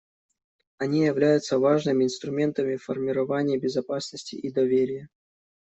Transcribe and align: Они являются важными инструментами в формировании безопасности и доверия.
Они 0.79 1.05
являются 1.05 1.59
важными 1.59 2.03
инструментами 2.05 2.75
в 2.75 2.83
формировании 2.85 3.59
безопасности 3.59 4.33
и 4.35 4.51
доверия. 4.51 5.09